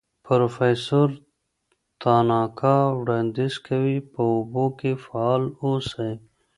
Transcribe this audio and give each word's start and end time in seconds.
پروفیسور 0.25 1.09
تاناکا 2.01 2.75
وړاندیز 2.99 3.53
کوي 3.67 3.97
په 4.11 4.21
اوبو 4.33 4.65
کې 4.79 4.91
فعال 5.05 5.43
اوسئ. 5.61 6.11